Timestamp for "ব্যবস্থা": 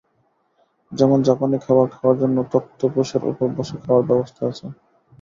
4.09-4.41